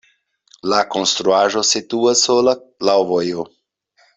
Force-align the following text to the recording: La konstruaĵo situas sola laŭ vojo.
La 0.71 0.79
konstruaĵo 0.95 1.63
situas 1.73 2.25
sola 2.31 2.57
laŭ 2.91 2.99
vojo. 3.13 3.47